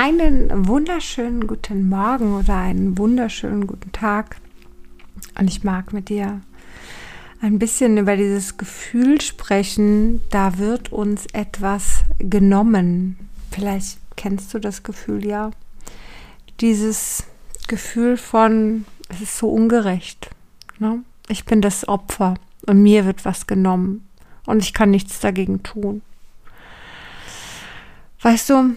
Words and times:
Einen 0.00 0.68
wunderschönen 0.68 1.48
guten 1.48 1.88
Morgen 1.88 2.36
oder 2.36 2.56
einen 2.56 2.96
wunderschönen 2.98 3.66
guten 3.66 3.90
Tag. 3.90 4.36
Und 5.36 5.50
ich 5.50 5.64
mag 5.64 5.92
mit 5.92 6.08
dir 6.08 6.40
ein 7.42 7.58
bisschen 7.58 7.98
über 7.98 8.16
dieses 8.16 8.56
Gefühl 8.56 9.20
sprechen, 9.20 10.20
da 10.30 10.56
wird 10.56 10.92
uns 10.92 11.26
etwas 11.32 12.04
genommen. 12.20 13.18
Vielleicht 13.50 13.98
kennst 14.14 14.54
du 14.54 14.60
das 14.60 14.84
Gefühl 14.84 15.26
ja. 15.26 15.50
Dieses 16.60 17.24
Gefühl 17.66 18.16
von, 18.16 18.84
es 19.08 19.20
ist 19.20 19.36
so 19.36 19.50
ungerecht. 19.50 20.30
Ne? 20.78 21.02
Ich 21.28 21.44
bin 21.44 21.60
das 21.60 21.88
Opfer 21.88 22.34
und 22.68 22.84
mir 22.84 23.04
wird 23.04 23.24
was 23.24 23.48
genommen 23.48 24.08
und 24.46 24.62
ich 24.62 24.74
kann 24.74 24.92
nichts 24.92 25.18
dagegen 25.18 25.64
tun. 25.64 26.02
Weißt 28.22 28.48
du, 28.50 28.76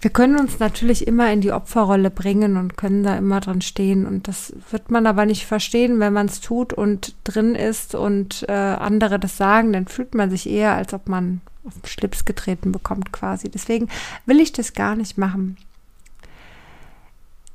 wir 0.00 0.10
können 0.10 0.38
uns 0.38 0.58
natürlich 0.58 1.06
immer 1.06 1.32
in 1.32 1.40
die 1.40 1.52
Opferrolle 1.52 2.10
bringen 2.10 2.56
und 2.56 2.76
können 2.76 3.02
da 3.02 3.16
immer 3.16 3.40
drin 3.40 3.62
stehen. 3.62 4.06
Und 4.06 4.28
das 4.28 4.52
wird 4.70 4.90
man 4.90 5.06
aber 5.06 5.24
nicht 5.24 5.46
verstehen, 5.46 6.00
wenn 6.00 6.12
man 6.12 6.26
es 6.26 6.40
tut 6.40 6.72
und 6.72 7.14
drin 7.24 7.54
ist 7.54 7.94
und 7.94 8.44
äh, 8.48 8.52
andere 8.52 9.18
das 9.18 9.36
sagen, 9.36 9.72
dann 9.72 9.86
fühlt 9.86 10.14
man 10.14 10.30
sich 10.30 10.48
eher, 10.48 10.74
als 10.74 10.92
ob 10.92 11.08
man 11.08 11.40
auf 11.64 11.74
den 11.74 11.86
Schlips 11.86 12.24
getreten 12.24 12.72
bekommt 12.72 13.12
quasi. 13.12 13.50
Deswegen 13.50 13.88
will 14.26 14.38
ich 14.38 14.52
das 14.52 14.74
gar 14.74 14.96
nicht 14.96 15.18
machen. 15.18 15.56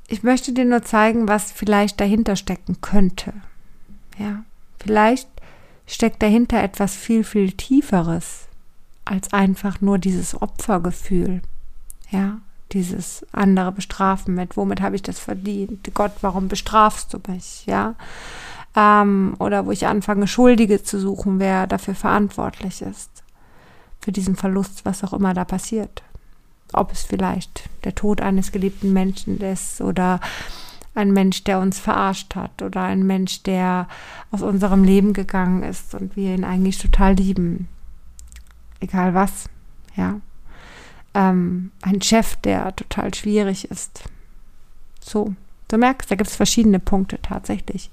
Ich 0.08 0.22
möchte 0.22 0.52
dir 0.52 0.64
nur 0.64 0.82
zeigen, 0.82 1.28
was 1.28 1.52
vielleicht 1.52 2.00
dahinter 2.00 2.36
stecken 2.36 2.80
könnte. 2.82 3.32
Ja, 4.18 4.44
vielleicht 4.78 5.28
steckt 5.86 6.22
dahinter 6.22 6.62
etwas 6.62 6.94
viel, 6.96 7.24
viel 7.24 7.52
Tieferes 7.52 8.46
als 9.04 9.32
einfach 9.32 9.80
nur 9.80 9.98
dieses 9.98 10.40
Opfergefühl. 10.40 11.40
Ja, 12.12 12.38
dieses 12.72 13.26
andere 13.32 13.72
bestrafen 13.72 14.34
mit, 14.34 14.56
womit 14.56 14.80
habe 14.82 14.96
ich 14.96 15.02
das 15.02 15.18
verdient? 15.18 15.90
Gott, 15.94 16.12
warum 16.20 16.48
bestrafst 16.48 17.12
du 17.12 17.18
mich? 17.26 17.64
Ja. 17.66 17.94
Ähm, 18.76 19.34
oder 19.38 19.66
wo 19.66 19.70
ich 19.72 19.86
anfange, 19.86 20.26
Schuldige 20.26 20.82
zu 20.82 20.98
suchen, 20.98 21.38
wer 21.40 21.66
dafür 21.66 21.94
verantwortlich 21.94 22.82
ist. 22.82 23.10
Für 24.00 24.12
diesen 24.12 24.36
Verlust, 24.36 24.84
was 24.84 25.02
auch 25.04 25.12
immer 25.12 25.32
da 25.32 25.44
passiert. 25.44 26.02
Ob 26.72 26.92
es 26.92 27.02
vielleicht 27.02 27.68
der 27.84 27.94
Tod 27.94 28.20
eines 28.20 28.52
geliebten 28.52 28.92
Menschen 28.92 29.40
ist 29.40 29.80
oder 29.80 30.20
ein 30.94 31.12
Mensch, 31.12 31.44
der 31.44 31.60
uns 31.60 31.78
verarscht 31.78 32.34
hat 32.34 32.60
oder 32.60 32.82
ein 32.82 33.06
Mensch, 33.06 33.42
der 33.42 33.88
aus 34.30 34.42
unserem 34.42 34.84
Leben 34.84 35.14
gegangen 35.14 35.62
ist 35.62 35.94
und 35.94 36.16
wir 36.16 36.34
ihn 36.34 36.44
eigentlich 36.44 36.78
total 36.78 37.14
lieben. 37.14 37.68
Egal 38.80 39.14
was, 39.14 39.48
ja 39.96 40.20
ähm, 41.14 41.72
ein 41.82 42.00
Chef, 42.00 42.36
der 42.36 42.74
total 42.76 43.12
schwierig 43.14 43.70
ist. 43.70 44.04
So, 45.00 45.34
du 45.68 45.78
merkst, 45.78 46.10
da 46.10 46.14
gibt 46.14 46.30
es 46.30 46.36
verschiedene 46.36 46.78
Punkte 46.78 47.18
tatsächlich. 47.20 47.90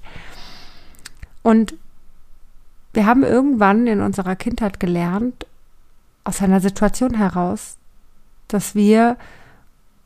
Und 1.42 1.74
wir 2.92 3.06
haben 3.06 3.22
irgendwann 3.22 3.86
in 3.86 4.00
unserer 4.00 4.36
Kindheit 4.36 4.80
gelernt, 4.80 5.46
aus 6.24 6.42
einer 6.42 6.60
Situation 6.60 7.14
heraus, 7.14 7.76
dass 8.48 8.74
wir 8.74 9.16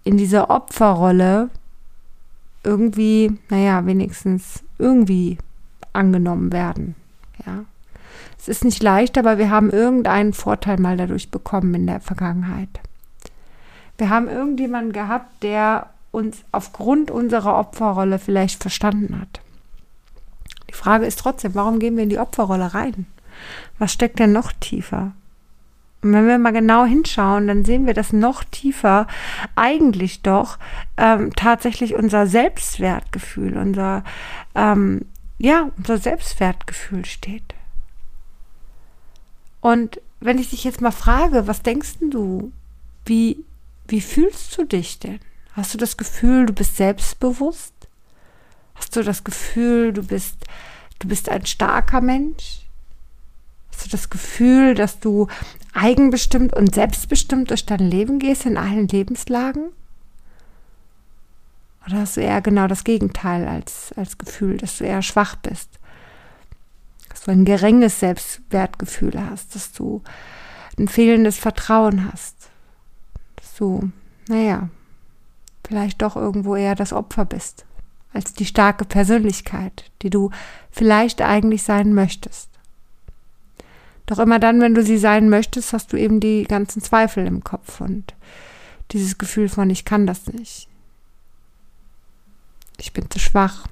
in 0.05 0.17
dieser 0.17 0.51
Opferrolle 0.51 1.51
irgendwie, 2.63 3.39
naja, 3.49 3.85
wenigstens 3.87 4.63
irgendwie 4.79 5.39
angenommen 5.93 6.53
werden. 6.53 6.95
Ja. 7.47 7.65
Es 8.39 8.49
ist 8.49 8.65
nicht 8.65 8.83
leicht, 8.83 9.17
aber 9.17 9.39
wir 9.39 9.51
haben 9.51 9.71
irgendeinen 9.71 10.35
Vorteil 10.35 10.79
mal 10.79 10.97
dadurch 10.97 11.31
bekommen 11.31 11.75
in 11.75 11.87
der 11.87 12.01
Vergangenheit. 12.01 12.81
Wir 13.99 14.11
haben 14.11 14.29
irgendjemanden 14.29 14.93
gehabt, 14.93 15.43
der 15.43 15.91
uns 16.11 16.45
aufgrund 16.53 17.11
unserer 17.11 17.59
Opferrolle 17.59 18.19
vielleicht 18.19 18.63
verstanden 18.63 19.21
hat. 19.21 19.41
Die 20.71 20.75
Frage 20.75 21.07
ist 21.07 21.19
trotzdem, 21.19 21.55
warum 21.55 21.79
gehen 21.79 21.97
wir 21.97 22.05
in 22.05 22.11
die 22.11 22.19
Opferrolle 22.19 22.75
rein? 22.75 23.07
Was 23.79 23.93
steckt 23.93 24.19
denn 24.19 24.33
noch 24.33 24.53
tiefer? 24.53 25.13
Und 26.03 26.13
wenn 26.13 26.29
wir 26.29 26.39
mal 26.39 26.53
genau 26.53 26.85
hinschauen, 26.85 27.47
dann 27.47 27.65
sehen 27.65 27.87
wir, 27.87 27.95
dass 27.95 28.13
noch 28.13 28.45
tiefer 28.45 29.07
eigentlich 29.57 30.21
doch 30.21 30.59
ähm, 30.99 31.33
tatsächlich 31.35 31.95
unser 31.95 32.27
Selbstwertgefühl, 32.27 33.57
unser, 33.57 34.05
ähm, 34.55 35.07
ja, 35.39 35.71
unser 35.79 35.97
Selbstwertgefühl 35.99 37.07
steht. 37.07 37.55
Und 39.63 39.99
wenn 40.21 40.39
ich 40.39 40.51
dich 40.51 40.63
jetzt 40.65 40.83
mal 40.83 40.91
frage, 40.91 41.47
was 41.47 41.63
denkst 41.63 41.95
du, 42.11 42.53
wie 43.07 43.43
wie 43.89 44.01
fühlst 44.01 44.57
du 44.57 44.65
dich 44.65 44.99
denn? 44.99 45.21
Hast 45.53 45.75
du 45.75 45.79
das 45.79 45.97
Gefühl, 45.97 46.47
du 46.47 46.53
bist 46.53 46.77
selbstbewusst? 46.77 47.75
Hast 48.75 48.97
du 48.97 49.03
das 49.03 49.25
Gefühl, 49.25 49.93
du 49.93 50.03
bist, 50.03 50.45
du 50.99 51.09
bist 51.09 51.29
ein 51.29 51.47
starker 51.47 52.01
Mensch? 52.01 52.67
Hast 53.71 53.87
du 53.87 53.91
das 53.91 54.11
Gefühl, 54.11 54.75
dass 54.75 55.01
du 55.01 55.29
eigenbestimmt 55.73 56.55
und 56.55 56.75
selbstbestimmt 56.75 57.51
durch 57.51 57.67
dein 57.67 57.81
Leben 57.81 58.19
gehst 58.19 58.47
in 58.47 58.57
allen 58.57 58.89
Lebenslagen? 58.89 59.71
Oder 61.87 61.99
hast 61.99 62.17
du 62.17 62.23
eher 62.23 62.41
genau 62.41 62.67
das 62.67 62.85
Gegenteil 62.85 63.47
als, 63.47 63.93
als 63.97 64.17
Gefühl, 64.17 64.57
dass 64.57 64.79
du 64.79 64.85
eher 64.85 65.03
schwach 65.03 65.37
bist? 65.37 65.69
Dass 67.11 67.23
du 67.23 67.31
ein 67.31 67.45
geringes 67.45 68.01
Selbstwertgefühl 68.01 69.21
hast, 69.31 69.55
dass 69.55 69.73
du 69.73 70.03
ein 70.79 70.89
fehlendes 70.89 71.39
Vertrauen 71.39 72.11
hast? 72.11 72.49
Du, 73.59 73.91
naja, 74.29 74.69
vielleicht 75.67 76.03
doch 76.03 76.17
irgendwo 76.17 76.57
eher 76.57 76.75
das 76.75 76.93
Opfer 76.93 77.25
bist, 77.25 77.65
als 78.13 78.33
die 78.33 78.47
starke 78.47 78.85
Persönlichkeit, 78.85 79.91
die 80.03 80.11
du 80.11 80.31
vielleicht 80.71 81.23
eigentlich 81.23 81.63
sein 81.63 81.95
möchtest. 81.95 82.49
Doch 84.07 84.19
immer 84.19 84.39
dann, 84.39 84.61
wenn 84.61 84.75
du 84.75 84.83
sie 84.83 84.99
sein 84.99 85.29
möchtest, 85.29 85.73
hast 85.73 85.93
du 85.93 85.97
eben 85.97 86.21
die 86.21 86.45
ganzen 86.45 86.83
Zweifel 86.83 87.27
im 87.27 87.43
Kopf 87.43 87.81
und 87.81 88.15
dieses 88.93 89.17
Gefühl 89.17 89.49
von, 89.49 89.71
ich 89.71 89.85
kann 89.85 90.07
das 90.07 90.27
nicht. 90.27 90.69
Ich 92.77 92.93
bin 92.93 93.11
zu 93.11 93.19
schwach. 93.19 93.67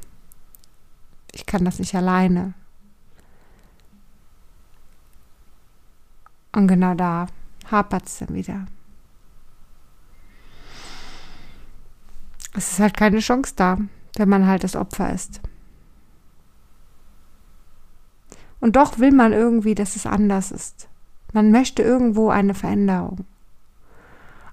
Ich 1.32 1.44
kann 1.44 1.64
das 1.64 1.78
nicht 1.78 1.94
alleine. 1.94 2.54
Und 6.52 6.68
genau 6.68 6.94
da 6.94 7.26
hapert 7.70 8.06
es 8.06 8.18
dann 8.18 8.34
wieder. 8.34 8.66
Es 12.54 12.72
ist 12.72 12.80
halt 12.80 12.96
keine 12.96 13.20
Chance 13.20 13.54
da, 13.56 13.78
wenn 14.16 14.28
man 14.28 14.46
halt 14.46 14.64
das 14.64 14.76
Opfer 14.76 15.12
ist. 15.12 15.40
Und 18.60 18.76
doch 18.76 18.98
will 18.98 19.12
man 19.12 19.32
irgendwie, 19.32 19.74
dass 19.74 19.96
es 19.96 20.06
anders 20.06 20.52
ist. 20.52 20.88
Man 21.32 21.50
möchte 21.50 21.82
irgendwo 21.82 22.28
eine 22.28 22.54
Veränderung. 22.54 23.24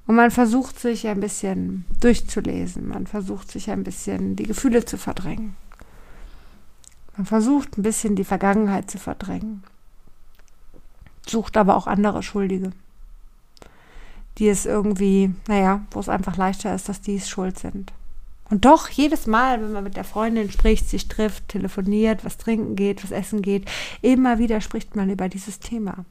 Und 0.08 0.16
man 0.16 0.32
versucht 0.32 0.80
sich 0.80 1.08
ein 1.08 1.20
bisschen 1.20 1.86
durchzulesen. 2.00 2.88
Man 2.88 3.06
versucht 3.06 3.52
sich 3.52 3.70
ein 3.70 3.84
bisschen 3.84 4.36
die 4.36 4.48
Gefühle 4.48 4.86
zu 4.86 4.98
verdrängen. 4.98 5.56
Man 7.16 7.28
versucht 7.28 7.78
ein 7.78 7.84
bisschen 7.84 8.16
die 8.16 8.24
Vergangenheit 8.24 8.90
zu 8.90 8.98
verdrängen. 8.98 9.64
Sucht 11.28 11.58
aber 11.58 11.76
auch 11.76 11.86
andere 11.86 12.24
Schuldige 12.24 12.72
die 14.40 14.48
es 14.48 14.66
irgendwie, 14.66 15.34
naja, 15.48 15.82
wo 15.92 16.00
es 16.00 16.10
einfach 16.10 16.38
leichter 16.38 16.74
ist, 16.74 16.90
dass 16.90 17.02
die 17.02 17.18
es 17.18 17.30
schuld 17.30 17.60
sind. 17.60 17.92
Und 18.50 18.66
doch, 18.66 18.90
jedes 18.90 19.28
Mal, 19.28 19.62
wenn 19.62 19.74
man 19.74 19.84
mit 19.84 19.96
der 19.96 20.04
Freundin 20.04 20.50
spricht, 20.50 20.90
sich 20.90 21.08
trifft, 21.08 21.50
telefoniert, 21.50 22.26
was 22.26 22.38
trinken 22.38 22.76
geht, 22.76 23.04
was 23.04 23.12
essen 23.12 23.42
geht, 23.42 23.70
immer 24.02 24.40
wieder 24.40 24.60
spricht 24.62 24.96
man 24.96 25.10
über 25.10 25.30
dieses 25.30 25.60
Thema. 25.60 26.06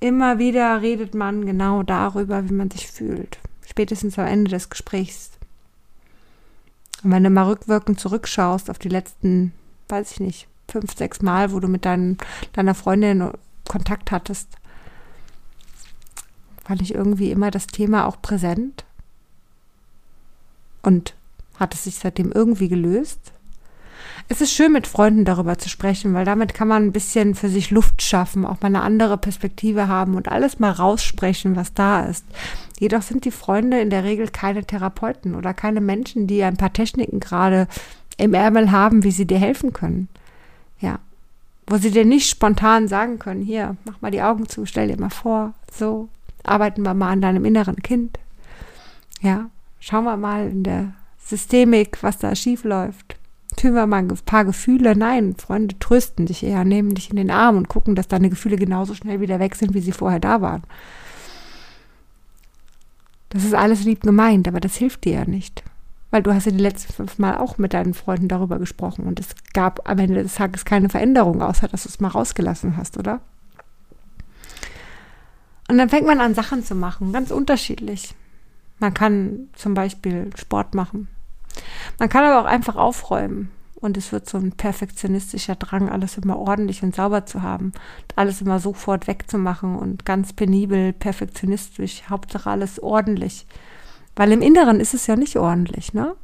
Immer 0.00 0.38
wieder 0.38 0.80
redet 0.80 1.14
man 1.14 1.44
genau 1.44 1.82
darüber, 1.82 2.48
wie 2.48 2.54
man 2.54 2.70
sich 2.70 2.88
fühlt. 2.88 3.38
Spätestens 3.68 4.18
am 4.18 4.26
Ende 4.26 4.50
des 4.50 4.70
Gesprächs. 4.70 5.30
Und 7.04 7.10
wenn 7.10 7.24
du 7.24 7.30
mal 7.30 7.46
rückwirkend 7.46 8.00
zurückschaust 8.00 8.70
auf 8.70 8.78
die 8.78 8.88
letzten, 8.88 9.52
weiß 9.88 10.12
ich 10.12 10.20
nicht, 10.20 10.48
fünf, 10.68 10.96
sechs 10.96 11.20
Mal, 11.22 11.52
wo 11.52 11.60
du 11.60 11.68
mit 11.68 11.84
dein, 11.84 12.16
deiner 12.52 12.74
Freundin 12.74 13.30
Kontakt 13.68 14.10
hattest, 14.10 14.48
fand 16.64 16.82
ich 16.82 16.94
irgendwie 16.94 17.30
immer 17.30 17.50
das 17.50 17.66
Thema 17.66 18.06
auch 18.06 18.20
präsent. 18.22 18.84
Und 20.82 21.14
hat 21.58 21.74
es 21.74 21.84
sich 21.84 21.96
seitdem 21.96 22.32
irgendwie 22.32 22.68
gelöst? 22.68 23.32
Es 24.28 24.40
ist 24.40 24.52
schön, 24.52 24.72
mit 24.72 24.86
Freunden 24.86 25.24
darüber 25.24 25.58
zu 25.58 25.68
sprechen, 25.68 26.14
weil 26.14 26.24
damit 26.24 26.54
kann 26.54 26.68
man 26.68 26.84
ein 26.84 26.92
bisschen 26.92 27.34
für 27.34 27.48
sich 27.48 27.70
Luft 27.70 28.02
schaffen, 28.02 28.46
auch 28.46 28.60
mal 28.60 28.68
eine 28.68 28.82
andere 28.82 29.18
Perspektive 29.18 29.88
haben 29.88 30.14
und 30.14 30.28
alles 30.28 30.58
mal 30.58 30.70
raussprechen, 30.70 31.56
was 31.56 31.74
da 31.74 32.04
ist. 32.04 32.24
Jedoch 32.78 33.02
sind 33.02 33.24
die 33.24 33.30
Freunde 33.30 33.80
in 33.80 33.90
der 33.90 34.04
Regel 34.04 34.28
keine 34.28 34.64
Therapeuten 34.64 35.34
oder 35.34 35.54
keine 35.54 35.80
Menschen, 35.80 36.26
die 36.26 36.42
ein 36.42 36.56
paar 36.56 36.72
Techniken 36.72 37.20
gerade 37.20 37.68
im 38.16 38.34
Ärmel 38.34 38.70
haben, 38.70 39.04
wie 39.04 39.10
sie 39.10 39.26
dir 39.26 39.38
helfen 39.38 39.72
können. 39.72 40.08
Ja. 40.80 40.98
Wo 41.66 41.76
sie 41.76 41.90
dir 41.90 42.04
nicht 42.04 42.28
spontan 42.28 42.88
sagen 42.88 43.18
können, 43.18 43.42
hier, 43.42 43.76
mach 43.84 44.00
mal 44.00 44.10
die 44.10 44.22
Augen 44.22 44.48
zu, 44.48 44.66
stell 44.66 44.88
dir 44.88 44.98
mal 44.98 45.10
vor, 45.10 45.54
so, 45.72 46.08
arbeiten 46.44 46.82
wir 46.82 46.94
mal 46.94 47.10
an 47.10 47.20
deinem 47.20 47.44
inneren 47.44 47.76
Kind. 47.76 48.18
Ja, 49.20 49.50
schauen 49.80 50.04
wir 50.04 50.16
mal 50.16 50.48
in 50.48 50.62
der 50.62 50.94
Systemik, 51.18 52.02
was 52.02 52.18
da 52.18 52.34
schief 52.34 52.64
läuft. 52.64 53.16
Fühlen 53.58 53.74
wir 53.74 53.86
mal 53.86 53.98
ein 53.98 54.08
paar 54.26 54.44
Gefühle. 54.44 54.96
Nein, 54.96 55.36
Freunde 55.36 55.78
trösten 55.78 56.26
dich 56.26 56.42
eher, 56.42 56.64
nehmen 56.64 56.94
dich 56.94 57.10
in 57.10 57.16
den 57.16 57.30
Arm 57.30 57.56
und 57.56 57.68
gucken, 57.68 57.94
dass 57.94 58.08
deine 58.08 58.30
Gefühle 58.30 58.56
genauso 58.56 58.94
schnell 58.94 59.20
wieder 59.20 59.38
weg 59.38 59.54
sind, 59.54 59.74
wie 59.74 59.80
sie 59.80 59.92
vorher 59.92 60.20
da 60.20 60.40
waren. 60.40 60.62
Das 63.28 63.44
ist 63.44 63.54
alles 63.54 63.84
lieb 63.84 64.02
gemeint, 64.02 64.48
aber 64.48 64.60
das 64.60 64.76
hilft 64.76 65.04
dir 65.04 65.12
ja 65.12 65.24
nicht. 65.24 65.62
Weil 66.10 66.22
du 66.22 66.34
hast 66.34 66.44
ja 66.44 66.52
die 66.52 66.58
letzten 66.58 66.92
fünf 66.92 67.18
Mal 67.18 67.38
auch 67.38 67.56
mit 67.56 67.72
deinen 67.72 67.94
Freunden 67.94 68.28
darüber 68.28 68.58
gesprochen 68.58 69.06
und 69.06 69.20
es 69.20 69.28
gab 69.54 69.88
am 69.88 69.98
Ende 69.98 70.22
des 70.22 70.34
Tages 70.34 70.64
keine 70.64 70.88
Veränderung, 70.88 71.40
außer 71.40 71.68
dass 71.68 71.84
du 71.84 71.88
es 71.88 72.00
mal 72.00 72.08
rausgelassen 72.08 72.76
hast, 72.76 72.98
oder? 72.98 73.20
Und 75.72 75.78
dann 75.78 75.88
fängt 75.88 76.06
man 76.06 76.20
an, 76.20 76.34
Sachen 76.34 76.62
zu 76.62 76.74
machen, 76.74 77.14
ganz 77.14 77.30
unterschiedlich. 77.30 78.14
Man 78.78 78.92
kann 78.92 79.48
zum 79.54 79.72
Beispiel 79.72 80.28
Sport 80.36 80.74
machen. 80.74 81.08
Man 81.98 82.10
kann 82.10 82.26
aber 82.26 82.42
auch 82.42 82.44
einfach 82.44 82.76
aufräumen. 82.76 83.50
Und 83.76 83.96
es 83.96 84.12
wird 84.12 84.28
so 84.28 84.36
ein 84.36 84.52
perfektionistischer 84.52 85.54
Drang, 85.54 85.88
alles 85.88 86.18
immer 86.18 86.38
ordentlich 86.38 86.82
und 86.82 86.94
sauber 86.94 87.24
zu 87.24 87.40
haben. 87.40 87.72
Alles 88.16 88.42
immer 88.42 88.60
sofort 88.60 89.06
wegzumachen 89.06 89.74
und 89.74 90.04
ganz 90.04 90.34
penibel, 90.34 90.92
perfektionistisch. 90.92 92.02
Hauptsache 92.10 92.50
alles 92.50 92.78
ordentlich. 92.78 93.46
Weil 94.14 94.30
im 94.32 94.42
Inneren 94.42 94.78
ist 94.78 94.92
es 94.92 95.06
ja 95.06 95.16
nicht 95.16 95.38
ordentlich, 95.38 95.94
ne? 95.94 96.14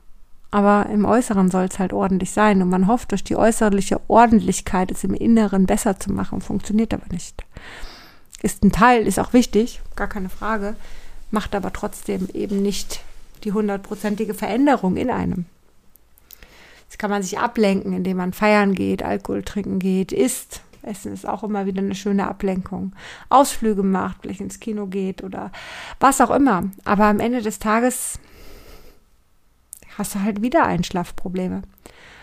Aber 0.50 0.90
im 0.92 1.06
Äußeren 1.06 1.50
soll 1.50 1.64
es 1.64 1.78
halt 1.78 1.94
ordentlich 1.94 2.32
sein. 2.32 2.60
Und 2.60 2.68
man 2.68 2.86
hofft, 2.86 3.12
durch 3.12 3.24
die 3.24 3.36
äußerliche 3.36 3.98
Ordentlichkeit 4.08 4.90
es 4.90 5.04
im 5.04 5.14
Inneren 5.14 5.64
besser 5.64 5.98
zu 5.98 6.12
machen. 6.12 6.42
Funktioniert 6.42 6.92
aber 6.92 7.06
nicht. 7.10 7.46
Ist 8.43 8.62
ein 8.64 8.73
Teil, 8.73 9.06
ist 9.06 9.19
auch 9.19 9.32
wichtig, 9.32 9.81
gar 9.96 10.08
keine 10.08 10.29
Frage. 10.29 10.76
Macht 11.31 11.55
aber 11.55 11.73
trotzdem 11.73 12.29
eben 12.32 12.62
nicht 12.62 13.00
die 13.44 13.52
hundertprozentige 13.52 14.35
Veränderung 14.35 14.96
in 14.96 15.11
einem. 15.11 15.46
Jetzt 16.88 16.99
kann 16.99 17.11
man 17.11 17.23
sich 17.23 17.38
ablenken, 17.38 17.93
indem 17.93 18.17
man 18.17 18.32
feiern 18.32 18.75
geht, 18.75 19.02
Alkohol 19.02 19.43
trinken 19.43 19.79
geht, 19.79 20.12
isst. 20.12 20.62
Essen 20.82 21.12
ist 21.12 21.29
auch 21.29 21.43
immer 21.43 21.67
wieder 21.67 21.82
eine 21.82 21.94
schöne 21.94 22.26
Ablenkung. 22.26 22.93
Ausflüge 23.29 23.82
macht, 23.82 24.19
vielleicht 24.23 24.41
ins 24.41 24.61
Kino 24.61 24.87
geht 24.87 25.23
oder 25.23 25.52
was 26.00 26.20
auch 26.20 26.31
immer. 26.31 26.64
Aber 26.84 27.05
am 27.05 27.20
Ende 27.20 27.43
des 27.43 27.58
Tages 27.58 28.19
hast 29.99 30.14
du 30.14 30.23
halt 30.23 30.41
wieder 30.41 30.64
Einschlafprobleme. 30.64 31.62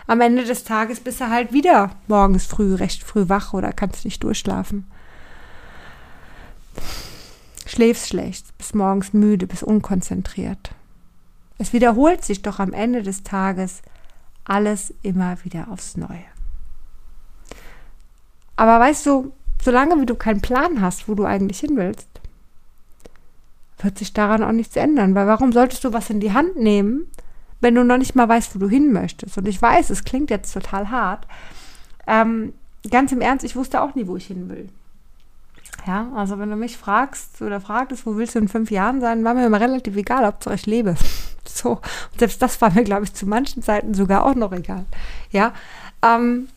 Am 0.08 0.20
Ende 0.20 0.44
des 0.44 0.64
Tages 0.64 1.00
bist 1.00 1.20
du 1.20 1.28
halt 1.28 1.52
wieder 1.52 1.90
morgens 2.08 2.46
früh, 2.46 2.74
recht 2.74 3.04
früh 3.04 3.28
wach 3.28 3.52
oder 3.52 3.72
kannst 3.72 4.04
nicht 4.04 4.24
durchschlafen. 4.24 4.86
Schläfst 7.66 8.08
schlecht, 8.08 8.56
bist 8.56 8.74
morgens 8.74 9.12
müde, 9.12 9.46
bist 9.46 9.64
unkonzentriert. 9.64 10.70
Es 11.58 11.72
wiederholt 11.72 12.24
sich 12.24 12.42
doch 12.42 12.60
am 12.60 12.72
Ende 12.72 13.02
des 13.02 13.24
Tages 13.24 13.82
alles 14.44 14.94
immer 15.02 15.36
wieder 15.44 15.68
aufs 15.70 15.96
Neue. 15.96 16.24
Aber 18.54 18.78
weißt 18.78 19.04
du, 19.06 19.32
solange 19.62 20.00
wie 20.00 20.06
du 20.06 20.14
keinen 20.14 20.40
Plan 20.40 20.80
hast, 20.80 21.08
wo 21.08 21.14
du 21.14 21.24
eigentlich 21.24 21.58
hin 21.60 21.76
willst, 21.76 22.08
wird 23.78 23.98
sich 23.98 24.12
daran 24.12 24.44
auch 24.44 24.52
nichts 24.52 24.76
ändern. 24.76 25.14
Weil 25.14 25.26
warum 25.26 25.52
solltest 25.52 25.84
du 25.84 25.92
was 25.92 26.08
in 26.08 26.20
die 26.20 26.32
Hand 26.32 26.56
nehmen, 26.56 27.10
wenn 27.60 27.74
du 27.74 27.84
noch 27.84 27.98
nicht 27.98 28.14
mal 28.14 28.28
weißt, 28.28 28.54
wo 28.54 28.60
du 28.60 28.68
hin 28.68 28.92
möchtest? 28.92 29.36
Und 29.36 29.48
ich 29.48 29.60
weiß, 29.60 29.90
es 29.90 30.04
klingt 30.04 30.30
jetzt 30.30 30.52
total 30.52 30.90
hart. 30.90 31.26
Ähm, 32.06 32.54
ganz 32.90 33.10
im 33.12 33.20
Ernst, 33.20 33.44
ich 33.44 33.56
wusste 33.56 33.82
auch 33.82 33.94
nie, 33.96 34.06
wo 34.06 34.16
ich 34.16 34.26
hin 34.26 34.48
will. 34.48 34.68
Ja, 35.86 36.10
also 36.16 36.38
wenn 36.38 36.50
du 36.50 36.56
mich 36.56 36.76
fragst 36.76 37.40
oder 37.42 37.60
fragtest, 37.60 38.06
wo 38.06 38.16
willst 38.16 38.34
du 38.34 38.40
in 38.40 38.48
fünf 38.48 38.72
Jahren 38.72 39.00
sein, 39.00 39.22
war 39.22 39.34
mir 39.34 39.46
immer 39.46 39.60
relativ 39.60 39.96
egal, 39.96 40.24
ob 40.24 40.52
ich 40.52 40.66
lebe. 40.66 40.94
So. 41.48 41.70
Und 41.70 42.18
selbst 42.18 42.42
das 42.42 42.60
war 42.60 42.72
mir, 42.72 42.82
glaube 42.82 43.04
ich, 43.04 43.14
zu 43.14 43.24
manchen 43.24 43.62
Zeiten 43.62 43.94
sogar 43.94 44.26
auch 44.26 44.34
noch 44.34 44.52
egal. 44.52 44.84
Ja. 45.30 45.54
Ähm, 46.02 46.48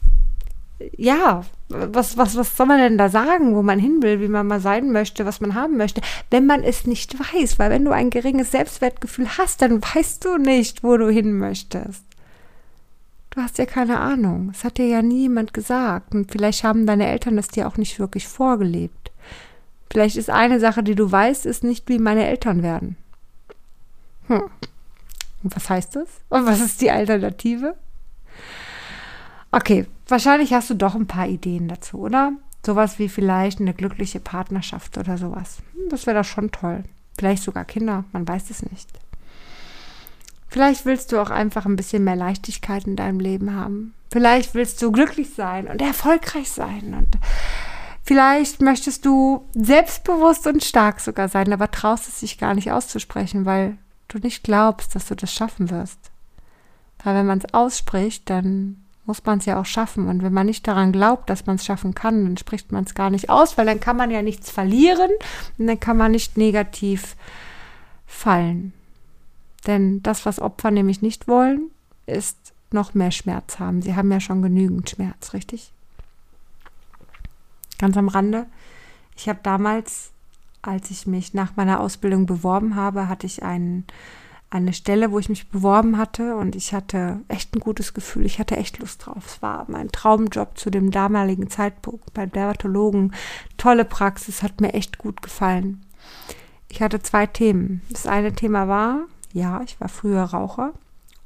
ja, 0.98 1.44
was, 1.70 2.18
was, 2.18 2.36
was 2.36 2.58
soll 2.58 2.66
man 2.66 2.80
denn 2.80 2.98
da 2.98 3.08
sagen, 3.08 3.56
wo 3.56 3.62
man 3.62 3.78
hin 3.78 4.02
will, 4.02 4.20
wie 4.20 4.28
man 4.28 4.48
mal 4.48 4.60
sein 4.60 4.92
möchte, 4.92 5.28
was 5.28 5.42
man 5.42 5.54
haben 5.54 5.78
möchte, 5.78 6.02
wenn 6.32 6.48
man 6.48 6.64
es 6.64 6.88
nicht 6.88 7.18
weiß? 7.20 7.60
Weil 7.60 7.70
wenn 7.70 7.86
du 7.86 7.92
ein 7.92 8.10
geringes 8.10 8.52
Selbstwertgefühl 8.52 9.28
hast, 9.38 9.62
dann 9.62 9.82
weißt 9.82 10.26
du 10.26 10.38
nicht, 10.38 10.84
wo 10.84 10.98
du 10.98 11.08
hin 11.10 11.38
möchtest. 11.38 12.04
Du 13.30 13.42
hast 13.42 13.60
ja 13.60 13.68
keine 13.68 14.00
Ahnung. 14.00 14.50
Es 14.54 14.64
hat 14.64 14.80
dir 14.80 14.88
ja 14.88 15.04
niemand 15.04 15.54
gesagt. 15.54 16.16
Und 16.16 16.32
vielleicht 16.32 16.64
haben 16.64 16.88
deine 16.88 17.08
Eltern 17.08 17.36
das 17.36 17.50
dir 17.50 17.68
auch 17.68 17.78
nicht 17.78 18.00
wirklich 18.00 18.28
vorgelebt. 18.28 19.09
Vielleicht 19.92 20.18
ist 20.18 20.30
eine 20.30 20.60
Sache, 20.60 20.84
die 20.84 20.96
du 20.96 21.12
weißt, 21.12 21.46
ist 21.46 21.64
nicht, 21.64 21.90
wie 21.90 22.00
meine 22.00 22.28
Eltern 22.28 22.62
werden. 22.62 22.96
Hm. 24.28 24.44
Und 25.44 25.56
was 25.56 25.70
heißt 25.70 25.96
das? 25.96 26.08
Und 26.30 26.46
was 26.46 26.60
ist 26.62 26.82
die 26.82 26.92
Alternative? 26.92 27.76
Okay, 29.52 29.88
wahrscheinlich 30.08 30.54
hast 30.54 30.70
du 30.70 30.76
doch 30.76 30.96
ein 30.96 31.08
paar 31.08 31.28
Ideen 31.28 31.68
dazu, 31.68 32.00
oder? 32.00 32.34
Sowas 32.64 33.00
wie 33.00 33.10
vielleicht 33.10 33.60
eine 33.60 33.74
glückliche 33.74 34.20
Partnerschaft 34.20 34.98
oder 34.98 35.18
sowas. 35.18 35.58
Hm, 35.74 35.90
das 35.90 36.06
wäre 36.06 36.20
doch 36.20 36.30
schon 36.30 36.52
toll. 36.52 36.84
Vielleicht 37.18 37.44
sogar 37.44 37.66
Kinder, 37.66 38.04
man 38.12 38.28
weiß 38.28 38.50
es 38.50 38.64
nicht. 38.64 38.90
Vielleicht 40.50 40.86
willst 40.86 41.12
du 41.12 41.20
auch 41.20 41.30
einfach 41.30 41.66
ein 41.66 41.76
bisschen 41.76 42.04
mehr 42.04 42.16
Leichtigkeit 42.16 42.86
in 42.86 42.96
deinem 42.96 43.20
Leben 43.20 43.56
haben. 43.56 43.94
Vielleicht 44.12 44.56
willst 44.56 44.82
du 44.82 44.92
glücklich 44.92 45.34
sein 45.36 45.68
und 45.68 45.82
erfolgreich 45.82 46.50
sein 46.50 46.96
und 46.98 47.18
vielleicht 48.10 48.60
möchtest 48.60 49.06
du 49.06 49.46
selbstbewusst 49.54 50.48
und 50.48 50.64
stark 50.64 51.00
sogar 51.00 51.30
sein, 51.30 51.54
aber 51.54 51.70
traust 51.70 52.08
es 52.08 52.22
sich 52.22 52.40
gar 52.40 52.56
nicht 52.56 52.72
auszusprechen, 52.72 53.46
weil 53.46 53.78
du 54.08 54.18
nicht 54.18 54.44
glaubst, 54.44 54.96
dass 54.96 55.06
du 55.06 55.16
das 55.16 55.32
schaffen 55.32 55.70
wirst. 55.70 56.10
Weil 57.04 57.14
wenn 57.14 57.28
man 57.28 57.38
es 57.38 57.54
ausspricht, 57.54 58.28
dann 58.32 58.84
muss 59.06 59.24
man 59.26 59.38
es 59.38 59.46
ja 59.46 59.62
auch 59.62 59.66
schaffen. 59.68 60.08
Und 60.08 60.24
wenn 60.24 60.34
man 60.34 60.48
nicht 60.48 60.68
daran 60.68 60.92
glaubt, 60.92 61.30
dass 61.30 61.46
man 61.46 61.58
es 61.58 61.66
schaffen 61.66 61.94
kann, 61.94 62.24
dann 62.24 62.36
spricht 62.36 62.72
man 62.72 62.84
es 62.84 62.96
gar 62.96 63.12
nicht 63.12 63.30
aus, 63.30 63.60
weil 63.60 63.68
dann 63.68 63.80
kann 63.80 63.96
man 63.96 64.10
ja 64.10 64.24
nichts 64.24 64.50
verlieren 64.50 65.12
und 65.60 65.68
dann 65.68 65.80
kann 65.80 65.98
man 65.98 66.12
nicht 66.12 66.36
negativ 66.36 67.16
fallen. 68.08 68.74
Denn 69.68 70.02
das, 70.02 70.26
was 70.26 70.40
Opfer 70.40 70.72
nämlich 70.72 71.04
nicht 71.04 71.28
wollen, 71.28 71.70
ist 72.08 72.54
noch 72.72 72.96
mehr 72.96 73.12
Schmerz 73.12 73.60
haben. 73.60 73.84
Sie 73.84 73.96
haben 73.96 74.12
ja 74.12 74.20
schon 74.20 74.42
genügend 74.42 74.90
Schmerz, 74.90 75.34
richtig? 75.34 75.74
Ganz 77.80 77.98
am 77.98 78.10
Rande. 78.10 78.46
Ich 79.16 79.28
habe 79.28 79.40
damals, 79.42 80.12
als 80.62 80.92
ich 80.92 81.08
mich 81.08 81.34
nach 81.34 81.56
meiner 81.56 81.80
Ausbildung 81.80 82.28
beworben 82.28 82.76
habe, 82.76 83.08
hatte 83.08 83.26
ich 83.26 83.42
einen, 83.42 83.86
eine 84.50 84.74
Stelle, 84.74 85.12
wo 85.12 85.18
ich 85.18 85.30
mich 85.30 85.50
beworben 85.50 85.98
hatte 85.98 86.36
und 86.36 86.56
ich 86.56 86.74
hatte 86.74 87.22
echt 87.28 87.56
ein 87.56 87.60
gutes 87.60 87.94
Gefühl. 87.94 88.26
Ich 88.26 88.38
hatte 88.38 88.58
echt 88.58 88.80
Lust 88.80 89.06
drauf. 89.06 89.26
Es 89.26 89.42
war 89.42 89.66
mein 89.68 89.92
Traumjob 89.92 90.58
zu 90.58 90.70
dem 90.70 90.92
damaligen 90.92 91.50
Zeitpunkt 91.50 92.14
bei 92.14 92.26
Dermatologen. 92.26 93.14
Tolle 93.58 93.86
Praxis, 93.86 94.44
hat 94.44 94.62
mir 94.62 94.74
echt 94.74 94.98
gut 94.98 95.22
gefallen. 95.22 95.82
Ich 96.68 96.82
hatte 96.82 97.02
zwei 97.02 97.26
Themen. 97.26 97.82
Das 97.90 98.06
eine 98.06 98.34
Thema 98.34 98.68
war, 98.68 99.06
ja, 99.34 99.62
ich 99.62 99.80
war 99.80 99.90
früher 99.90 100.24
Raucher 100.24 100.74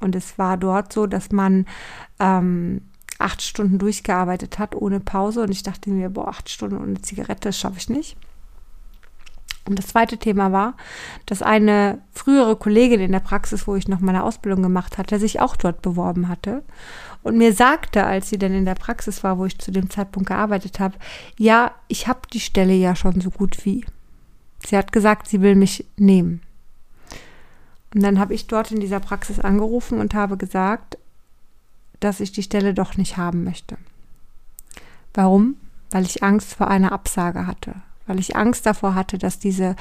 und 0.00 0.14
es 0.14 0.38
war 0.38 0.56
dort 0.56 0.92
so, 0.92 1.06
dass 1.06 1.32
man 1.32 1.66
ähm, 2.20 2.82
acht 3.18 3.42
Stunden 3.42 3.78
durchgearbeitet 3.78 4.58
hat 4.58 4.74
ohne 4.74 5.00
Pause 5.00 5.42
und 5.42 5.50
ich 5.50 5.62
dachte 5.62 5.90
mir, 5.90 6.10
boah, 6.10 6.28
acht 6.28 6.48
Stunden 6.48 6.78
ohne 6.78 7.00
Zigarette, 7.00 7.48
das 7.48 7.58
schaffe 7.58 7.78
ich 7.78 7.88
nicht. 7.88 8.16
Und 9.66 9.78
das 9.78 9.86
zweite 9.86 10.18
Thema 10.18 10.52
war, 10.52 10.76
dass 11.24 11.40
eine 11.40 12.02
frühere 12.12 12.56
Kollegin 12.56 13.00
in 13.00 13.12
der 13.12 13.20
Praxis, 13.20 13.66
wo 13.66 13.76
ich 13.76 13.88
noch 13.88 14.00
meine 14.00 14.22
Ausbildung 14.22 14.62
gemacht 14.62 14.98
hatte, 14.98 15.18
sich 15.18 15.40
auch 15.40 15.56
dort 15.56 15.80
beworben 15.80 16.28
hatte 16.28 16.62
und 17.22 17.38
mir 17.38 17.54
sagte, 17.54 18.04
als 18.04 18.28
sie 18.28 18.38
dann 18.38 18.52
in 18.52 18.66
der 18.66 18.74
Praxis 18.74 19.24
war, 19.24 19.38
wo 19.38 19.46
ich 19.46 19.58
zu 19.58 19.70
dem 19.70 19.88
Zeitpunkt 19.88 20.28
gearbeitet 20.28 20.80
habe, 20.80 20.96
ja, 21.38 21.72
ich 21.88 22.06
habe 22.06 22.20
die 22.30 22.40
Stelle 22.40 22.74
ja 22.74 22.94
schon 22.94 23.20
so 23.22 23.30
gut 23.30 23.64
wie. 23.64 23.84
Sie 24.66 24.76
hat 24.76 24.92
gesagt, 24.92 25.28
sie 25.28 25.40
will 25.40 25.54
mich 25.54 25.86
nehmen. 25.96 26.42
Und 27.94 28.02
dann 28.02 28.18
habe 28.18 28.34
ich 28.34 28.46
dort 28.46 28.70
in 28.70 28.80
dieser 28.80 29.00
Praxis 29.00 29.40
angerufen 29.40 30.00
und 30.00 30.12
habe 30.12 30.36
gesagt, 30.36 30.98
dass 32.04 32.20
ich 32.20 32.32
die 32.32 32.42
Stelle 32.42 32.74
doch 32.74 32.96
nicht 32.96 33.16
haben 33.16 33.44
möchte. 33.44 33.76
Warum? 35.14 35.56
Weil 35.90 36.04
ich 36.04 36.22
Angst 36.22 36.54
vor 36.54 36.68
einer 36.68 36.92
Absage 36.92 37.46
hatte. 37.46 37.74
Weil 38.06 38.18
ich 38.18 38.36
Angst 38.36 38.66
davor 38.66 38.94
hatte, 38.94 39.16
dass 39.16 39.38
diese 39.38 39.76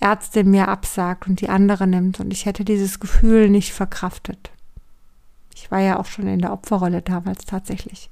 Ärztin 0.00 0.50
mir 0.50 0.68
absagt 0.68 1.28
und 1.28 1.40
die 1.40 1.48
andere 1.48 1.86
nimmt. 1.86 2.18
Und 2.18 2.32
ich 2.32 2.46
hätte 2.46 2.64
dieses 2.64 2.98
Gefühl 2.98 3.48
nicht 3.48 3.72
verkraftet. 3.72 4.50
Ich 5.54 5.70
war 5.70 5.80
ja 5.80 5.98
auch 5.98 6.06
schon 6.06 6.26
in 6.26 6.40
der 6.40 6.52
Opferrolle 6.52 7.02
damals 7.02 7.44
tatsächlich. 7.44 8.10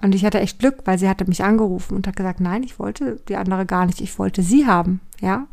Und 0.00 0.14
ich 0.14 0.24
hatte 0.24 0.40
echt 0.40 0.60
Glück, 0.60 0.82
weil 0.84 0.98
sie 0.98 1.08
hatte 1.08 1.24
mich 1.24 1.42
angerufen 1.42 1.96
und 1.96 2.06
hat 2.06 2.16
gesagt, 2.16 2.40
nein, 2.40 2.62
ich 2.62 2.78
wollte 2.78 3.20
die 3.28 3.36
andere 3.36 3.66
gar 3.66 3.86
nicht, 3.86 4.00
ich 4.00 4.18
wollte 4.18 4.42
sie 4.42 4.66
haben, 4.66 5.00
ja. 5.20 5.48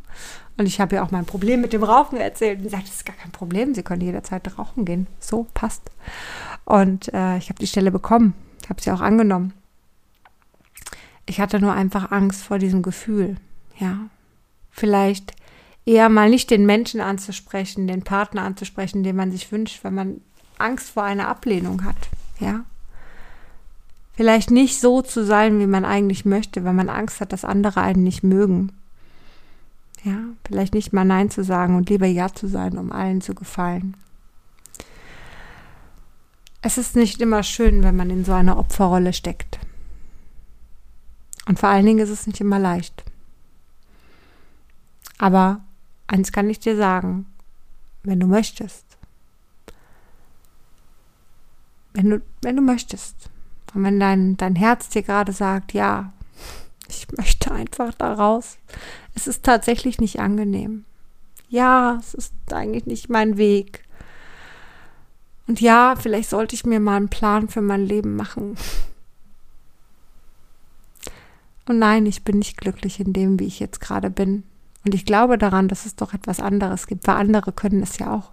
Und 0.58 0.68
ich 0.68 0.80
habe 0.80 0.96
ihr 0.96 1.04
auch 1.04 1.12
mein 1.12 1.26
Problem 1.26 1.62
mit 1.62 1.74
dem 1.74 1.84
Rauchen 1.84 2.18
erzählt. 2.18 2.60
Und 2.60 2.64
sie 2.64 2.70
sagt, 2.70 2.88
das 2.88 2.96
ist 2.96 3.06
gar 3.06 3.16
kein 3.16 3.32
Problem, 3.32 3.76
Sie 3.76 3.84
können 3.84 4.02
jederzeit 4.02 4.58
rauchen 4.58 4.86
gehen. 4.86 5.08
So, 5.20 5.48
passt. 5.54 5.92
Und 6.64 7.14
äh, 7.14 7.38
ich 7.38 7.50
habe 7.50 7.60
die 7.60 7.68
Stelle 7.68 7.92
bekommen. 7.92 8.34
Habe 8.70 8.82
sie 8.82 8.92
auch 8.92 9.02
angenommen. 9.02 9.54
Ich 11.26 11.40
hatte 11.40 11.60
nur 11.60 11.74
einfach 11.74 12.12
Angst 12.12 12.44
vor 12.44 12.60
diesem 12.60 12.82
Gefühl. 12.82 13.36
Ja, 13.78 13.98
vielleicht 14.72 15.34
eher 15.86 16.10
mal 16.10 16.30
nicht 16.30 16.50
den 16.50 16.66
Menschen 16.66 17.02
anzusprechen, 17.02 17.88
den 17.88 18.04
Partner 18.04 18.44
anzusprechen, 18.44 19.04
den 19.04 19.16
man 19.16 19.32
sich 19.32 19.52
wünscht, 19.52 19.84
wenn 19.84 19.94
man 19.94 20.22
Angst 20.58 20.90
vor 20.90 21.04
einer 21.04 21.28
Ablehnung 21.28 21.84
hat, 21.84 21.98
ja. 22.40 22.64
Vielleicht 24.14 24.50
nicht 24.50 24.80
so 24.80 25.02
zu 25.02 25.26
sein, 25.26 25.60
wie 25.60 25.68
man 25.68 25.84
eigentlich 25.84 26.24
möchte, 26.24 26.64
wenn 26.64 26.76
man 26.76 26.88
Angst 26.88 27.20
hat, 27.20 27.34
dass 27.34 27.44
andere 27.44 27.82
einen 27.82 28.04
nicht 28.04 28.24
mögen. 28.24 28.72
Ja, 30.06 30.20
vielleicht 30.46 30.76
nicht 30.76 30.94
mal 30.94 31.04
Nein 31.04 31.32
zu 31.32 31.44
sagen 31.44 31.76
und 31.76 31.90
lieber 31.90 32.06
Ja 32.06 32.32
zu 32.32 32.48
sein, 32.48 32.78
um 32.78 32.92
allen 32.92 33.22
zu 33.22 33.34
gefallen. 33.34 33.98
Es 36.62 36.78
ist 36.78 36.96
nicht 36.96 37.22
immer 37.22 37.42
schön, 37.42 37.82
wenn 37.82 37.96
man 37.96 38.12
in 38.12 38.24
so 38.24 38.32
einer 38.32 38.58
Opferrolle 38.60 39.14
steckt. 39.14 39.60
Und 41.48 41.60
vor 41.60 41.70
allen 41.70 41.88
Dingen 41.88 42.00
ist 42.00 42.12
es 42.12 42.28
nicht 42.28 42.40
immer 42.40 42.60
leicht. 42.60 43.04
Aber 45.18 45.62
eins 46.06 46.32
kann 46.32 46.52
ich 46.52 46.60
dir 46.60 46.78
sagen, 46.78 47.26
wenn 48.04 48.20
du 48.20 48.28
möchtest, 48.28 48.86
wenn 51.94 52.12
du, 52.12 52.22
wenn 52.44 52.56
du 52.56 52.62
möchtest, 52.62 53.32
und 53.74 53.84
wenn 53.84 54.00
dein, 54.00 54.38
dein 54.38 54.56
Herz 54.56 54.88
dir 54.90 55.02
gerade 55.02 55.34
sagt, 55.34 55.74
ja, 55.74 56.14
ich 56.88 57.08
möchte 57.18 57.52
einfach 57.52 57.94
da 57.94 58.14
raus, 58.14 58.58
es 59.16 59.28
ist 59.28 59.44
tatsächlich 59.44 60.00
nicht 60.00 60.20
angenehm. 60.20 60.86
Ja, 61.50 61.98
es 62.00 62.14
ist 62.14 62.34
eigentlich 62.52 62.86
nicht 62.86 63.10
mein 63.10 63.38
Weg. 63.38 63.84
Und 65.48 65.62
ja, 65.62 65.96
vielleicht 65.96 66.30
sollte 66.30 66.56
ich 66.56 66.66
mir 66.66 66.80
mal 66.80 66.98
einen 66.98 67.10
Plan 67.10 67.48
für 67.48 67.62
mein 67.62 67.86
Leben 67.86 68.16
machen. 68.16 68.56
Und 71.68 71.80
nein, 71.80 72.06
ich 72.06 72.24
bin 72.24 72.40
nicht 72.40 72.58
glücklich 72.58 73.00
in 73.00 73.14
dem, 73.14 73.40
wie 73.40 73.46
ich 73.46 73.60
jetzt 73.60 73.80
gerade 73.80 74.10
bin. 74.10 74.44
Und 74.86 74.94
ich 74.94 75.06
glaube 75.06 75.38
daran, 75.38 75.68
dass 75.68 75.86
es 75.86 75.96
doch 75.96 76.14
etwas 76.14 76.40
anderes 76.40 76.88
gibt, 76.88 77.08
weil 77.08 77.16
andere 77.16 77.52
können 77.52 77.82
es 77.82 77.98
ja 77.98 78.14
auch. 78.14 78.32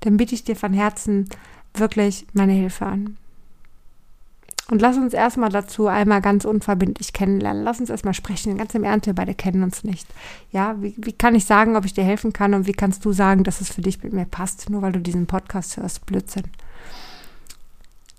Dann 0.00 0.16
biete 0.16 0.34
ich 0.34 0.44
dir 0.44 0.56
von 0.56 0.72
Herzen 0.72 1.28
wirklich 1.74 2.26
meine 2.32 2.52
Hilfe 2.52 2.86
an. 2.86 3.18
Und 4.68 4.82
lass 4.82 4.96
uns 4.96 5.14
erstmal 5.14 5.50
dazu 5.50 5.86
einmal 5.86 6.20
ganz 6.20 6.44
unverbindlich 6.44 7.12
kennenlernen. 7.12 7.62
Lass 7.62 7.78
uns 7.78 7.88
erstmal 7.88 8.14
sprechen. 8.14 8.58
Ganz 8.58 8.74
im 8.74 8.82
Ernst, 8.82 9.06
wir 9.06 9.14
beide 9.14 9.34
kennen 9.34 9.62
uns 9.62 9.84
nicht. 9.84 10.08
Ja, 10.50 10.74
wie, 10.82 10.94
wie 10.96 11.12
kann 11.12 11.36
ich 11.36 11.44
sagen, 11.44 11.76
ob 11.76 11.84
ich 11.84 11.94
dir 11.94 12.02
helfen 12.02 12.32
kann 12.32 12.52
und 12.52 12.66
wie 12.66 12.72
kannst 12.72 13.04
du 13.04 13.12
sagen, 13.12 13.44
dass 13.44 13.60
es 13.60 13.70
für 13.70 13.82
dich 13.82 14.02
mit 14.02 14.12
mir 14.12 14.24
passt, 14.24 14.68
nur 14.68 14.82
weil 14.82 14.92
du 14.92 15.00
diesen 15.00 15.26
Podcast 15.26 15.76
hörst? 15.76 16.04
Blödsinn. 16.06 16.44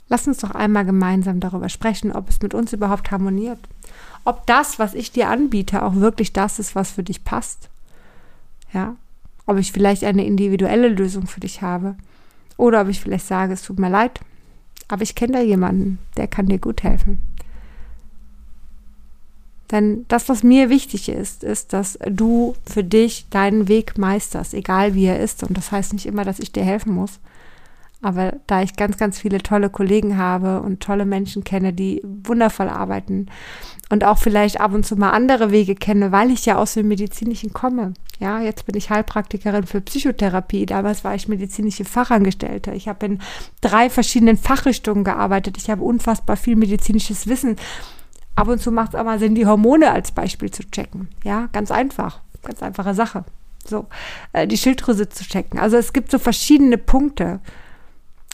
Lass 0.08 0.25
uns 0.25 0.38
doch 0.38 0.51
einmal 0.51 0.86
gemeinsam 0.86 1.42
darüber 1.42 1.68
sprechen, 1.68 2.13
ob 2.13 2.30
es 2.30 2.42
mit 2.42 2.54
uns 2.54 2.72
überhaupt 2.72 3.12
harmoniert. 3.12 3.60
Ob 4.24 4.46
das, 4.48 4.80
was 4.80 4.94
ich 4.94 5.12
dir 5.12 5.30
anbiete, 5.30 5.84
auch 5.84 5.96
wirklich 5.96 6.32
das 6.32 6.60
ist, 6.60 6.75
was 6.75 6.92
für 6.92 7.04
dich 7.04 7.25
passt. 7.25 7.70
Ja, 8.74 8.96
ob 9.46 9.58
ich 9.58 9.74
vielleicht 9.74 10.06
eine 10.06 10.25
individuelle 10.25 10.88
Lösung 10.88 11.27
für 11.27 11.42
dich 11.42 11.62
habe. 11.62 11.96
Oder 12.56 12.82
ob 12.82 12.88
ich 12.88 13.01
vielleicht 13.01 13.27
sage, 13.27 13.54
es 13.54 13.63
tut 13.63 13.80
mir 13.80 13.89
leid, 13.89 14.22
aber 14.88 15.03
ich 15.03 15.15
kenne 15.15 15.34
da 15.34 15.41
jemanden, 15.41 16.00
der 16.15 16.27
kann 16.27 16.48
dir 16.48 16.60
gut 16.60 16.84
helfen. 16.84 17.22
Denn 19.72 20.06
das, 20.08 20.29
was 20.29 20.44
mir 20.44 20.70
wichtig 20.70 21.10
ist, 21.10 21.44
ist, 21.44 21.74
dass 21.74 22.00
du 22.10 22.56
für 22.65 22.84
dich 22.84 23.27
deinen 23.29 23.67
Weg 23.67 23.98
meisterst, 23.98 24.53
egal 24.53 24.94
wie 24.96 25.06
er 25.06 25.20
ist. 25.20 25.44
Und 25.44 25.58
das 25.58 25.72
heißt 25.72 25.91
nicht 25.91 26.06
immer, 26.06 26.24
dass 26.24 26.39
ich 26.39 26.53
dir 26.53 26.63
helfen 26.63 26.94
muss. 26.94 27.20
Aber 28.01 28.34
da 28.46 28.62
ich 28.62 28.75
ganz, 28.75 28.98
ganz 28.98 29.20
viele 29.20 29.39
tolle 29.39 29.70
Kollegen 29.70 30.18
habe 30.18 30.62
und 30.62 30.82
tolle 30.82 31.06
Menschen 31.06 31.44
kenne, 31.44 31.74
die 31.74 32.01
wundervoll 32.04 32.70
arbeiten 32.70 33.27
und 33.89 34.04
auch 34.04 34.20
vielleicht 34.20 34.60
ab 34.60 34.74
und 34.74 34.86
zu 34.86 34.96
mal 34.96 35.12
andere 35.12 35.51
Wege 35.51 35.74
kenne, 35.74 36.12
weil 36.12 36.30
ich 36.30 36.46
ja 36.46 36.58
aus 36.58 36.75
dem 36.75 36.88
Medizinischen 36.89 37.54
komme. 37.54 37.94
Ja, 38.20 38.39
jetzt 38.39 38.66
bin 38.66 38.75
ich 38.75 38.89
Heilpraktikerin 38.89 39.66
für 39.66 39.82
Psychotherapie. 39.82 40.66
Damals 40.66 41.04
war 41.04 41.16
ich 41.16 41.27
medizinische 41.27 41.86
Fachangestellte. 41.86 42.72
Ich 42.72 42.88
habe 42.88 43.06
in 43.06 43.20
drei 43.62 43.89
verschiedenen 43.89 44.38
Fachrichtungen 44.38 45.04
gearbeitet. 45.04 45.58
Ich 45.58 45.70
habe 45.70 45.84
unfassbar 45.84 46.36
viel 46.36 46.56
medizinisches 46.56 47.27
Wissen. 47.27 47.56
Ab 48.36 48.48
und 48.48 48.62
zu 48.62 48.72
macht 48.72 48.94
es 48.94 49.00
auch 49.00 49.04
mal 49.04 49.20
Sinn, 49.20 49.36
die 49.36 49.48
Hormone 49.48 49.92
als 49.92 50.12
Beispiel 50.12 50.51
zu 50.51 50.63
checken. 50.70 51.10
Ja, 51.24 51.50
ganz 51.51 51.72
einfach. 51.72 52.22
Ganz 52.44 52.62
einfache 52.62 52.94
Sache. 52.94 53.25
So, 53.66 53.88
äh, 54.34 54.48
die 54.48 54.58
Schilddrüse 54.58 55.10
zu 55.10 55.24
checken. 55.24 55.60
Also 55.60 55.77
es 55.77 55.94
gibt 55.94 56.12
so 56.12 56.20
verschiedene 56.20 56.77
Punkte. 56.77 57.39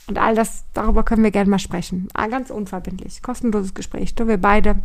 Und 0.06 0.18
all 0.18 0.34
das, 0.34 0.64
darüber 0.74 1.02
können 1.02 1.24
wir 1.24 1.30
gerne 1.30 1.50
mal 1.50 1.58
sprechen. 1.58 2.08
Ah, 2.14 2.26
ganz 2.26 2.50
unverbindlich. 2.50 3.22
Kostenloses 3.22 3.74
Gespräch. 3.74 4.14
Du, 4.14 4.28
wir 4.28 4.36
beide. 4.36 4.76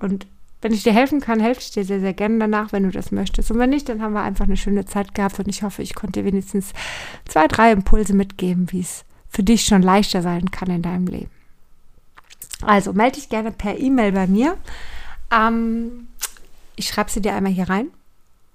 Und 0.00 0.26
wenn 0.60 0.72
ich 0.72 0.82
dir 0.82 0.92
helfen 0.92 1.20
kann, 1.20 1.40
helfe 1.40 1.60
ich 1.60 1.70
dir 1.70 1.84
sehr, 1.84 2.00
sehr 2.00 2.12
gerne 2.12 2.38
danach, 2.38 2.72
wenn 2.72 2.82
du 2.82 2.90
das 2.90 3.12
möchtest. 3.12 3.50
Und 3.50 3.58
wenn 3.58 3.70
nicht, 3.70 3.88
dann 3.88 4.02
haben 4.02 4.12
wir 4.12 4.22
einfach 4.22 4.44
eine 4.44 4.56
schöne 4.56 4.84
Zeit 4.84 5.14
gehabt 5.14 5.38
und 5.38 5.48
ich 5.48 5.62
hoffe, 5.62 5.82
ich 5.82 5.94
konnte 5.94 6.20
dir 6.20 6.26
wenigstens 6.26 6.72
zwei, 7.26 7.46
drei 7.46 7.72
Impulse 7.72 8.14
mitgeben, 8.14 8.70
wie 8.72 8.80
es 8.80 9.04
für 9.28 9.42
dich 9.42 9.64
schon 9.64 9.82
leichter 9.82 10.20
sein 10.20 10.50
kann 10.50 10.70
in 10.70 10.82
deinem 10.82 11.06
Leben. 11.06 11.30
Also 12.62 12.92
melde 12.92 13.16
dich 13.16 13.28
gerne 13.28 13.52
per 13.52 13.78
E-Mail 13.78 14.12
bei 14.12 14.26
mir. 14.26 14.56
Ähm, 15.30 16.08
ich 16.74 16.88
schreibe 16.88 17.10
sie 17.10 17.20
dir 17.20 17.34
einmal 17.34 17.52
hier 17.52 17.68
rein 17.68 17.88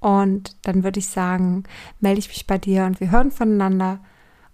und 0.01 0.58
dann 0.63 0.84
würde 0.84 1.00
ich 1.00 1.08
sagen, 1.08 1.63
melde 2.01 2.20
ich 2.20 2.27
mich 2.27 2.48
bei 2.48 2.58
dir 2.58 2.84
und 2.86 3.00
wir 3.00 3.12
hören 3.12 3.32
voneinander 3.32 4.00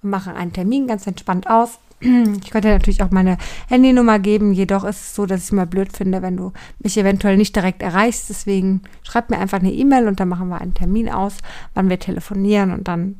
und 0.02 0.10
machen 0.10 0.36
einen 0.36 0.54
Termin 0.54 0.88
ganz 0.88 1.08
entspannt 1.08 1.50
aus. 1.50 1.80
Ich 2.02 2.52
könnte 2.52 2.70
natürlich 2.70 3.04
auch 3.04 3.12
meine 3.12 3.38
Handynummer 3.68 4.20
geben, 4.20 4.54
jedoch 4.54 4.86
ist 4.86 5.02
es 5.02 5.16
so, 5.16 5.26
dass 5.26 5.42
ich 5.42 5.46
es 5.48 5.52
mal 5.52 5.68
blöd 5.68 5.92
finde, 5.96 6.22
wenn 6.22 6.38
du 6.38 6.54
mich 6.80 6.98
eventuell 6.98 7.36
nicht 7.36 7.56
direkt 7.56 7.82
erreichst. 7.82 8.30
Deswegen 8.30 8.84
schreib 9.04 9.30
mir 9.30 9.38
einfach 9.38 9.60
eine 9.60 9.74
E-Mail 9.74 10.08
und 10.08 10.20
dann 10.20 10.30
machen 10.30 10.48
wir 10.48 10.62
einen 10.62 10.74
Termin 10.74 11.10
aus, 11.10 11.34
wann 11.74 11.90
wir 11.90 12.00
telefonieren 12.00 12.72
und 12.72 12.88
dann 12.88 13.18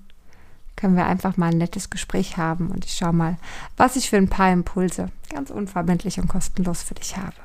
können 0.78 0.96
wir 0.96 1.06
einfach 1.06 1.36
mal 1.36 1.50
ein 1.50 1.58
nettes 1.58 1.90
Gespräch 1.90 2.38
haben 2.38 2.72
und 2.72 2.86
ich 2.86 2.94
schaue 2.94 3.12
mal, 3.12 3.38
was 3.76 3.98
ich 3.98 4.10
für 4.10 4.16
ein 4.16 4.30
paar 4.30 4.52
Impulse 4.52 5.10
ganz 5.30 5.50
unverbindlich 5.50 6.20
und 6.20 6.30
kostenlos 6.30 6.84
für 6.84 6.94
dich 6.94 7.18
habe. 7.18 7.36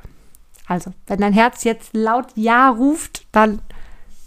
Also, 0.67 0.93
wenn 1.09 1.21
dein 1.21 1.33
Herz 1.33 1.65
jetzt 1.65 1.95
laut 1.95 2.29
Ja 2.37 2.71
ruft, 2.71 3.27
dann 3.33 3.61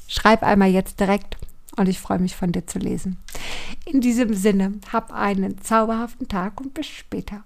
schreib 0.07 0.43
einmal 0.43 0.69
jetzt 0.69 0.99
direkt 0.99 1.37
und 1.77 1.87
ich 1.87 1.99
freue 1.99 2.19
mich 2.19 2.35
von 2.35 2.51
dir 2.51 2.67
zu 2.67 2.79
lesen. 2.79 3.17
In 3.85 4.01
diesem 4.01 4.33
Sinne, 4.33 4.73
hab 4.91 5.13
einen 5.13 5.61
zauberhaften 5.61 6.27
Tag 6.27 6.59
und 6.59 6.73
bis 6.73 6.87
später. 6.87 7.43